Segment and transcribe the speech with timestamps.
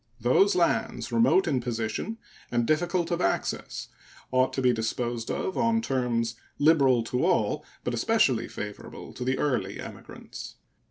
[0.19, 2.17] Those lands, remote in position
[2.49, 3.89] and difficult of access,
[4.31, 9.37] ought to be disposed of on terms liberal to all, but especially favorable to the
[9.37, 10.55] early emigrants.